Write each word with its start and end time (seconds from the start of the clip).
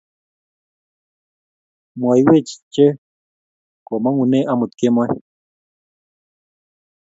Mwaiwech 1.99 2.51
che 2.73 2.85
komangune 3.85 4.39
amut 4.51 4.71
kemoi 4.79 5.13